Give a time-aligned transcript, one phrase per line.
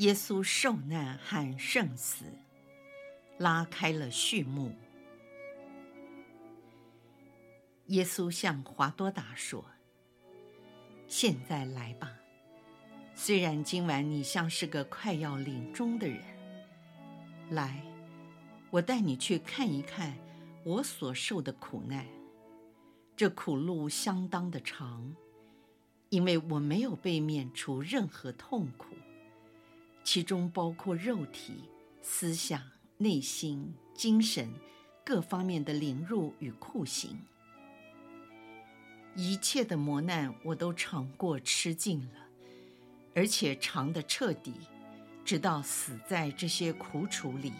[0.00, 2.24] 耶稣受难和圣死，
[3.36, 4.74] 拉开了序幕。
[7.88, 9.62] 耶稣向华多达说
[11.06, 12.10] ：“现在来吧，
[13.14, 16.22] 虽然今晚你像是个快要临终的人，
[17.50, 17.82] 来，
[18.70, 20.16] 我带你去看一看
[20.64, 22.06] 我所受的苦难。
[23.14, 25.14] 这苦路相当的长，
[26.08, 28.94] 因为我没有被免除任何痛苦。”
[30.12, 31.70] 其中包括肉体、
[32.02, 32.60] 思想、
[32.98, 34.52] 内心、精神
[35.04, 37.16] 各方面的凌辱与酷刑，
[39.14, 42.26] 一切的磨难我都尝过吃尽了，
[43.14, 44.52] 而且尝得彻底，
[45.24, 47.52] 直到死在这些苦楚里。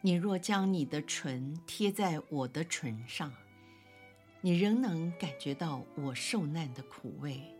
[0.00, 3.30] 你若将你的唇贴在我的唇上，
[4.40, 7.53] 你仍能感觉到我受难的苦味。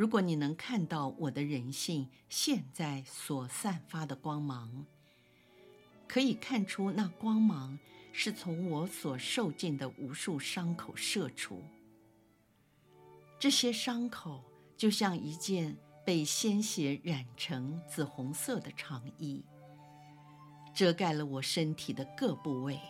[0.00, 4.86] 如果你能看到我的人性现在所散发的光芒，
[6.08, 7.78] 可以看出那光芒
[8.10, 11.62] 是从我所受尽的无数伤口射出。
[13.38, 14.42] 这些伤口
[14.74, 19.44] 就像一件被鲜血染成紫红色的长衣，
[20.74, 22.80] 遮盖了我身体的各部位。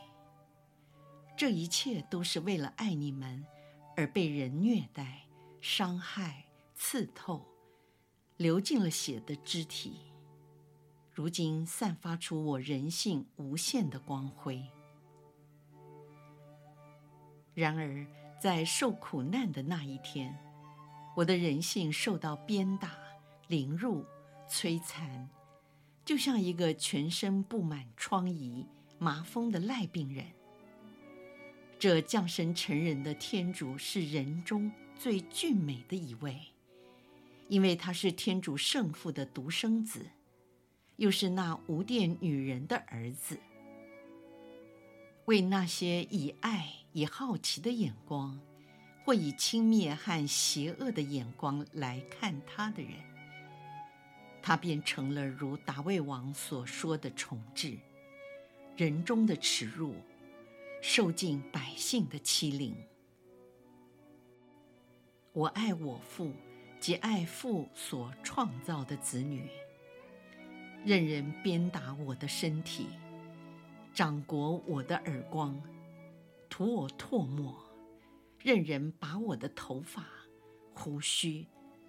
[1.36, 3.44] 这一切都是为了爱你们
[3.96, 5.22] 而被人虐待、
[5.60, 6.44] 伤害。
[6.82, 7.46] 刺透，
[8.38, 9.98] 流进了血的肢体，
[11.12, 14.64] 如今散发出我人性无限的光辉。
[17.52, 18.06] 然而，
[18.40, 20.34] 在受苦难的那一天，
[21.14, 22.96] 我的人性受到鞭打、
[23.48, 24.02] 凌辱、
[24.48, 25.28] 摧残，
[26.02, 28.64] 就像一个全身布满疮痍、
[28.98, 30.24] 麻风的癞病人。
[31.78, 36.49] 这降生成人的天主是人中最俊美的一位。
[37.50, 40.06] 因为他是天主圣父的独生子，
[40.94, 43.36] 又是那无玷女人的儿子。
[45.24, 48.40] 为那些以爱、以好奇的眼光，
[49.04, 52.92] 或以轻蔑和邪恶的眼光来看他的人，
[54.40, 57.80] 他便成了如达味王所说的虫豸，
[58.76, 59.96] 人中的耻辱，
[60.80, 62.76] 受尽百姓的欺凌。
[65.32, 66.30] 我爱我父。
[66.80, 69.50] 及爱父所创造的子女，
[70.82, 72.86] 任人鞭打我的身体，
[73.92, 75.62] 掌掴我的耳光，
[76.48, 77.54] 涂我唾沫，
[78.38, 80.06] 任人拔我的头发、
[80.72, 81.46] 胡须，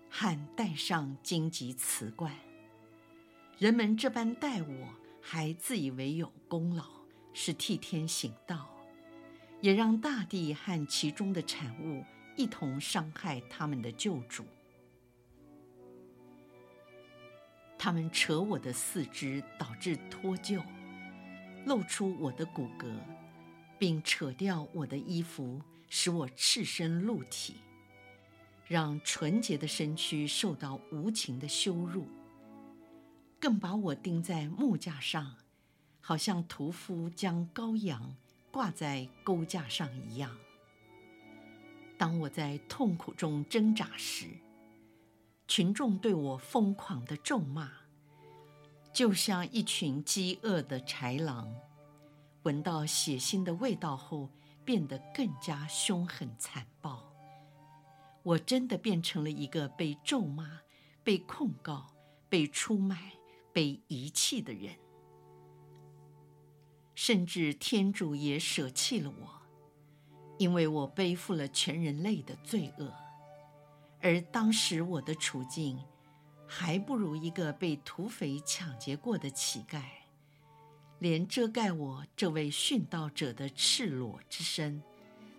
[0.10, 2.36] 和戴上荆棘瓷冠。
[3.58, 4.88] 人们这般待我，
[5.22, 6.84] 还自以为有功劳，
[7.32, 8.68] 是替天行道，
[9.62, 12.04] 也让大地和其中的产物
[12.36, 14.44] 一同伤害他们的救主。
[17.84, 20.62] 他们扯我的四肢，导致脱臼，
[21.66, 22.86] 露出我的骨骼，
[23.80, 25.60] 并扯掉我的衣服，
[25.90, 27.56] 使我赤身露体，
[28.68, 32.08] 让纯洁的身躯受到无情的羞辱，
[33.40, 35.38] 更把我钉在木架上，
[36.02, 38.16] 好像屠夫将羔羊
[38.52, 40.38] 挂在钩架上一样。
[41.98, 44.28] 当我在痛苦中挣扎时，
[45.52, 47.70] 群众对我疯狂的咒骂，
[48.94, 51.54] 就像一群饥饿的豺狼，
[52.44, 54.30] 闻到血腥的味道后，
[54.64, 57.14] 变得更加凶狠残暴。
[58.24, 60.62] 我真的变成了一个被咒骂、
[61.04, 61.88] 被控告、
[62.30, 63.12] 被出卖、
[63.52, 64.78] 被遗弃的人，
[66.96, 69.42] 甚至天主也舍弃了我，
[70.38, 73.01] 因为我背负了全人类的罪恶。
[74.02, 75.80] 而当时我的处境，
[76.48, 79.82] 还不如一个被土匪抢劫过的乞丐，
[81.00, 84.82] 连遮盖我这位殉道者的赤裸之身，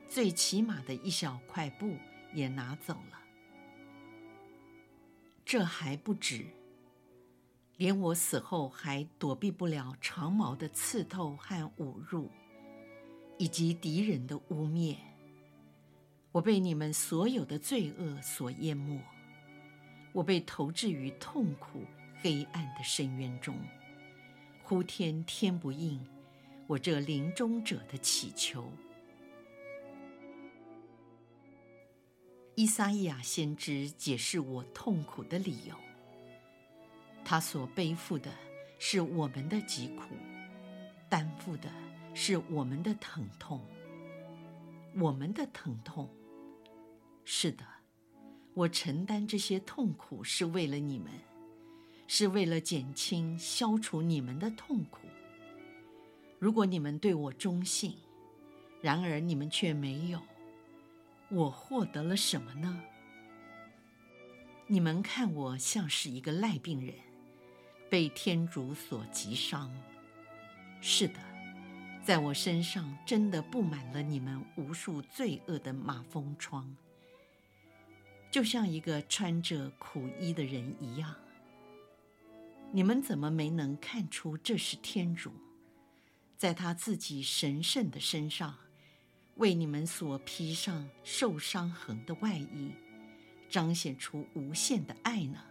[0.08, 1.96] 最起码的一小块布
[2.32, 3.18] 也拿走了。
[5.44, 6.46] 这还不止，
[7.76, 12.30] 连我死后还躲避不了长矛的刺透和侮辱，
[13.38, 14.96] 以及敌人的污蔑。
[16.32, 18.98] 我被你们所有的罪恶所淹没，
[20.12, 21.84] 我被投掷于痛苦
[22.22, 23.54] 黑暗的深渊中，
[24.62, 26.00] 呼天天不应，
[26.66, 28.72] 我这临终者的祈求。
[32.54, 35.74] 伊撒意亚先知解释我痛苦的理由，
[37.22, 38.30] 他所背负的
[38.78, 40.14] 是我们的疾苦，
[41.10, 41.68] 担负的
[42.14, 43.60] 是我们的疼痛。
[44.94, 46.06] 我们的疼痛，
[47.24, 47.64] 是的，
[48.54, 51.12] 我承担这些痛苦是为了你们，
[52.06, 55.06] 是为了减轻、消除你们的痛苦。
[56.38, 57.96] 如果你们对我忠信，
[58.80, 60.20] 然而你们却没有，
[61.28, 62.82] 我获得了什么呢？
[64.66, 66.94] 你们看我像是一个赖病人，
[67.88, 69.70] 被天主所击伤。
[70.80, 71.14] 是的。
[72.04, 76.76] 在我身上真的布满了你们无数罪恶的马蜂疮，
[78.32, 81.14] 就像一个穿着苦衣的人一样。
[82.72, 85.30] 你们怎么没能看出这是天主，
[86.38, 88.56] 在他自己神圣的身上，
[89.36, 92.72] 为你们所披上受伤痕的外衣，
[93.50, 95.44] 彰显出无限的爱呢？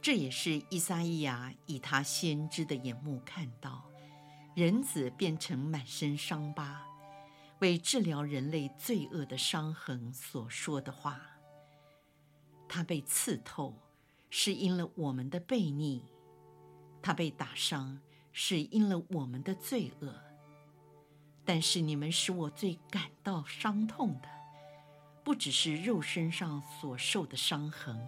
[0.00, 3.90] 这也是伊撒伊亚以他先知的眼目看到，
[4.54, 6.86] 人子变成满身伤疤，
[7.60, 11.20] 为治疗人类罪恶的伤痕所说的话。
[12.68, 13.74] 他被刺透，
[14.30, 16.02] 是因了我们的悖逆；
[17.00, 17.98] 他被打伤，
[18.32, 20.14] 是因了我们的罪恶。
[21.44, 24.28] 但是你们使我最感到伤痛的，
[25.24, 27.98] 不只是肉身上所受的伤痕。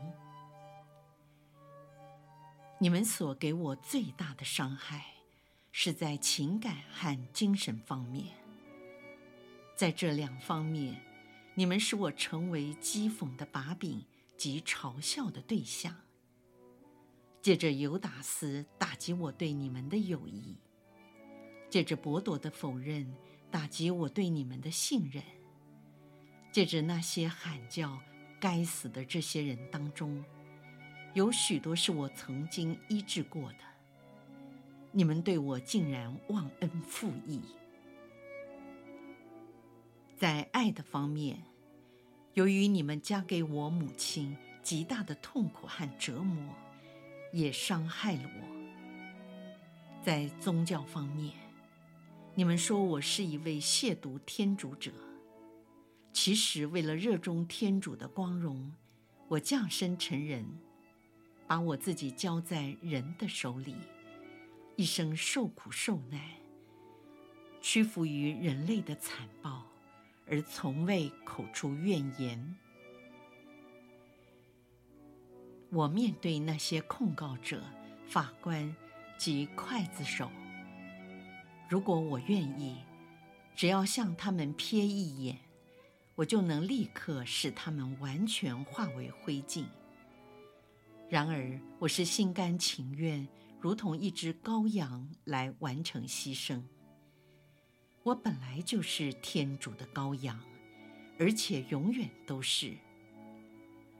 [2.79, 5.06] 你们所给我最大的伤害，
[5.73, 8.39] 是在情感和精神方面。
[9.80, 11.00] 在这两方面，
[11.54, 14.04] 你们使我成为讥讽的把柄
[14.36, 15.96] 及嘲笑的对象。
[17.40, 20.58] 借着犹达斯打击我对你们的友谊，
[21.70, 23.10] 借着伯多的否认
[23.50, 25.24] 打击我对你们的信任，
[26.52, 27.98] 借着那些喊叫
[28.38, 30.22] “该死”的这些人当中。
[31.14, 33.64] 有许多是我曾经医治过的，
[34.92, 37.40] 你们对我竟然忘恩负义。
[40.20, 41.43] 在爱的方面，
[42.34, 46.55] 由于你们加给我母亲极大的痛苦和折磨，
[47.32, 50.02] 也伤害了我。
[50.02, 51.32] 在宗教方面，
[52.34, 54.93] 你们说我是一位亵渎天主者，
[56.12, 58.75] 其实为了热衷天主的光荣，
[59.26, 60.44] 我降生成人。
[61.46, 63.75] 把我自己交在人的手里，
[64.76, 66.20] 一生受苦受难，
[67.62, 69.66] 屈服于人类的残暴，
[70.30, 72.56] 而从未口出怨言。
[75.70, 77.62] 我面对那些控告者、
[78.06, 78.74] 法官
[79.18, 80.30] 及刽子手，
[81.68, 82.78] 如果我愿意，
[83.54, 85.38] 只要向他们瞥一眼，
[86.14, 89.64] 我就能立刻使他们完全化为灰烬。
[91.08, 93.26] 然而，我是心甘情愿，
[93.60, 96.62] 如同一只羔羊来完成牺牲。
[98.02, 100.40] 我本来就是天主的羔羊，
[101.19, 102.76] 而且永远都是。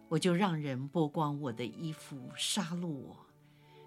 [0.09, 3.17] 我就让人剥光我的衣服，杀戮我，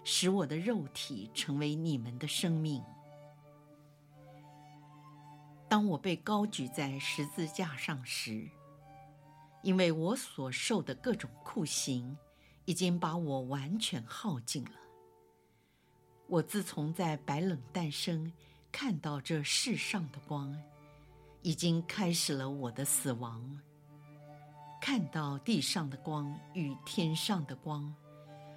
[0.04, 2.82] 使我的肉体成为你们的生命。
[5.68, 8.48] 当我被高举在十字架上时，
[9.62, 12.16] 因为我所受的各种酷刑。
[12.66, 14.70] 已经把我完全耗尽了。
[16.26, 18.32] 我自从在白冷诞生，
[18.76, 20.52] 看到这世上的光，
[21.42, 23.60] 已经开始了我的死亡。
[24.80, 27.94] 看到地上的光与天上的光，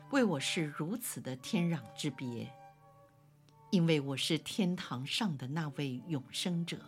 [0.10, 2.52] 为我是如此的天壤之别。
[3.70, 6.80] 因为我是天堂上的那位永生者。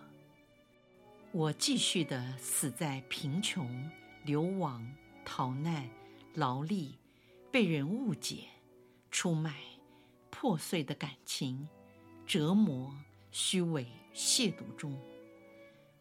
[1.32, 3.88] 我继续的死在贫穷、
[4.24, 4.84] 流亡、
[5.24, 5.88] 逃难、
[6.34, 6.98] 劳力。
[7.52, 8.46] 被人误解、
[9.12, 9.56] 出卖、
[10.32, 11.68] 破碎的感情、
[12.26, 12.92] 折磨、
[13.32, 15.00] 虚伪、亵渎中，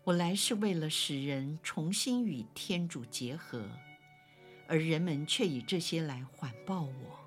[0.04, 3.68] 我来是为了使人重新与天主结合，
[4.66, 7.20] 而人们却以这些来环抱我。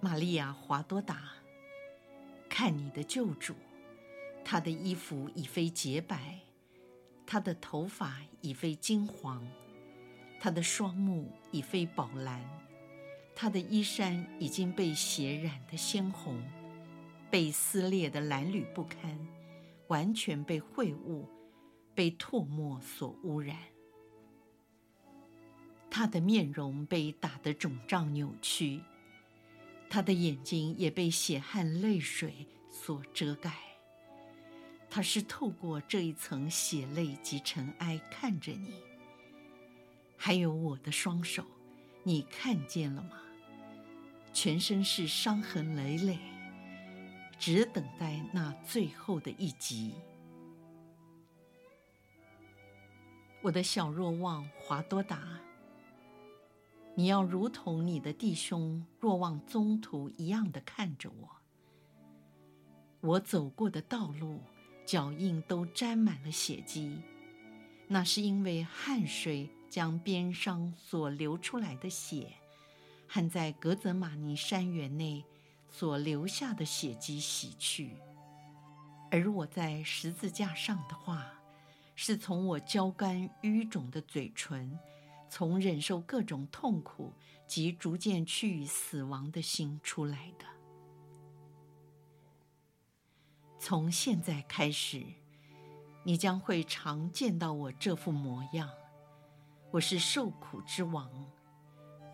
[0.00, 1.32] 玛利亚·华多达，
[2.48, 3.54] 看你的救主，
[4.44, 6.38] 他的衣服已非洁白，
[7.26, 9.46] 他的头发已非金黄。
[10.38, 12.42] 他的双目已非宝蓝，
[13.42, 16.38] 他的衣衫已经被血染得鲜红，
[17.30, 19.18] 被撕裂得褴褛不堪，
[19.86, 21.26] 完全被秽物，
[21.94, 23.56] 被唾沫所污染，
[25.90, 28.82] 他的面容被打得肿胀扭曲，
[29.88, 33.54] 他的眼睛也被血汗泪水所遮盖。
[34.90, 38.74] 他是透过这一层血泪及尘埃看着你，
[40.18, 41.42] 还有我的双手，
[42.02, 43.12] 你看见了吗？
[44.32, 46.18] 全身是伤痕累累，
[47.38, 49.94] 只等待那最后的一击。
[53.42, 55.40] 我的小若望华多达，
[56.94, 61.28] 你要如同你的弟兄若望宗徒一样的看着我。
[63.00, 64.40] 我走过的道路。
[64.86, 67.00] 脚印都沾满了血迹，
[67.86, 72.32] 那是因为汗水将边伤所流出来的血，
[73.12, 75.24] 和在格泽玛尼山园内
[75.68, 77.96] 所留下的血迹洗去。
[79.10, 81.26] 而我在十字架上的话，
[81.96, 84.78] 是从我焦干淤肿的嘴唇，
[85.28, 87.12] 从忍受各种痛苦
[87.48, 90.44] 及逐渐趋于死亡的心出来的。
[93.58, 95.04] 从现在开始，
[96.04, 98.70] 你将会常见到我这副模样。
[99.72, 101.10] 我是受苦之王，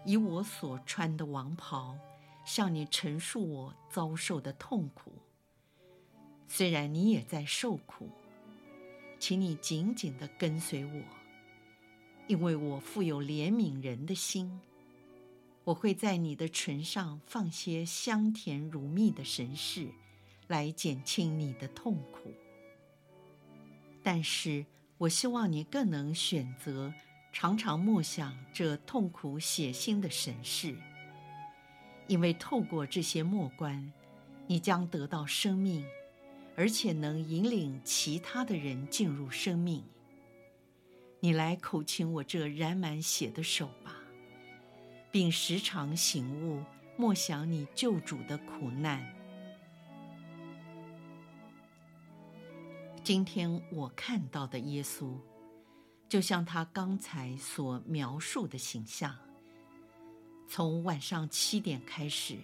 [0.06, 1.98] 以我所穿的王袍，
[2.46, 5.12] 向你陈述我遭受的痛苦。
[6.48, 8.08] 虽然你也在受苦，
[9.18, 11.02] 请你紧紧地跟随我，
[12.26, 14.58] 因为我富有怜悯人的心。
[15.64, 19.90] 我会在你的唇上放些香甜如蜜的神事。
[20.48, 22.32] 来减轻你的痛苦，
[24.00, 24.64] 但是
[24.96, 26.94] 我希望你更能选择
[27.38, 30.74] 常常默想这痛苦血腥的神事，
[32.06, 33.92] 因为透过这些默观，
[34.46, 35.84] 你将得到生命，
[36.56, 39.84] 而且能引领其他的人进入生命。
[41.20, 43.94] 你来口亲我这染满血的手吧，
[45.10, 46.62] 并时常醒悟
[46.96, 49.06] 默想你救主的苦难。
[53.04, 55.12] 今天我看到的耶稣，
[56.08, 59.16] 就像他刚才所描述的形象。
[60.48, 62.36] 从晚上七点开始，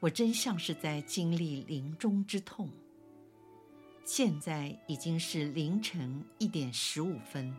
[0.00, 2.70] 我真像是在经历临终之痛。
[4.04, 7.54] 现在已经是凌晨一点十五分。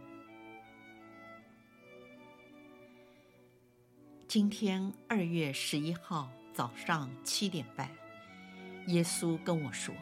[4.28, 7.90] 今天二月十一号早上七点半，
[8.88, 9.94] 耶稣跟我说。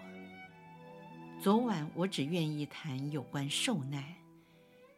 [1.41, 4.01] 昨晚我只愿意谈有关受难，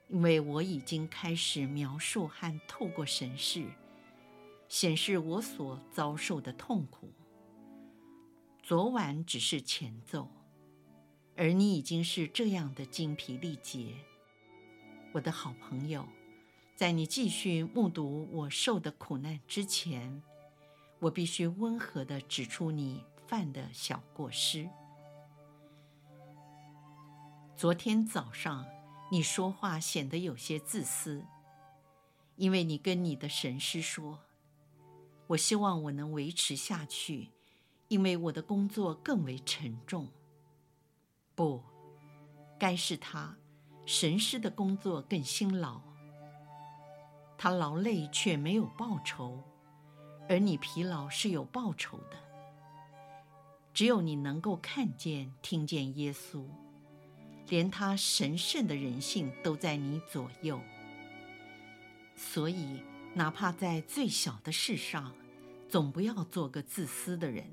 [0.09, 3.65] 因为我已经开始描述和透过神视
[4.67, 7.11] 显示我所遭受的痛苦。
[8.61, 10.29] 昨晚只是前奏，
[11.35, 13.95] 而你已经是这样的精疲力竭，
[15.11, 16.07] 我的好朋友。
[16.75, 20.23] 在你继续目睹我受的苦难之前，
[20.99, 24.67] 我必须温和地指出你犯的小过失。
[27.55, 28.65] 昨天早上，
[29.13, 31.23] 你说话显得有些自私，
[32.35, 34.17] 因为你跟你的神师说
[35.29, 37.29] ：“我希望我能维持下去，
[37.89, 40.07] 因为我的工作更为沉重。”
[41.35, 41.61] 不，
[42.57, 43.37] 该是他，
[43.85, 45.79] 神师的工作更辛劳。
[47.37, 49.43] 他劳累却没有报酬，
[50.27, 52.17] 而你疲劳是有报酬的。
[53.75, 56.47] 只有你能够看见、听见耶稣。
[57.53, 60.59] 连他神圣的人性都在你左右，
[62.15, 62.81] 所以
[63.13, 65.13] 哪怕在最小的事上，
[65.69, 67.45] 总不要做个自私的人。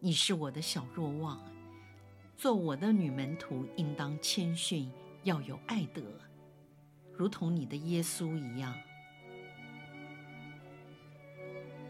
[0.00, 1.40] 你是我的小若望，
[2.36, 4.92] 做我的女门徒应当谦逊，
[5.22, 6.02] 要有爱德，
[7.14, 8.74] 如同你的耶稣一样。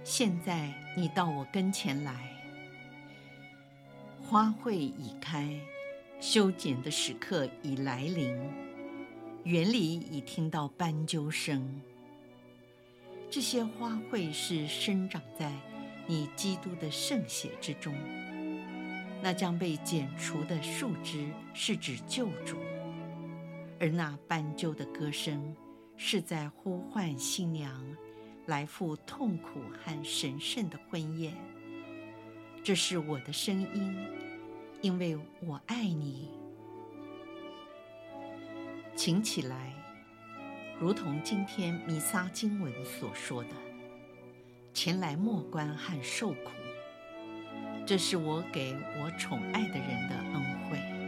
[0.04, 2.40] 现在你到我跟前来，
[4.22, 5.60] 花会已开。
[6.20, 8.36] 修剪的时刻已来临，
[9.44, 11.80] 园里已听到斑鸠声。
[13.30, 15.50] 这些花卉是生长在
[16.06, 17.94] 你基督的圣血之中。
[19.22, 22.58] 那将被剪除的树枝是指救主，
[23.78, 25.56] 而那斑鸠的歌声
[25.96, 27.96] 是在呼唤新娘
[28.44, 31.34] 来赴痛苦和神圣的婚宴。
[32.62, 33.96] 这是我的声音。
[34.82, 36.30] 因为我爱你，
[38.96, 39.74] 请起来，
[40.78, 43.50] 如同今天弥撒经文所说的，
[44.72, 46.50] 前来默观和受苦，
[47.84, 50.99] 这是我给我宠爱的人的恩惠。